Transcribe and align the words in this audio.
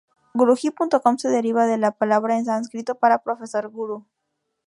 Guruji.com 0.33 1.17
se 1.19 1.29
deriva 1.29 1.67
de 1.67 1.77
la 1.77 1.91
palabra 1.91 2.35
en 2.35 2.43
sánscrito 2.45 2.95
para 2.95 3.21
"profesor", 3.21 3.69
Guru. 3.69 4.07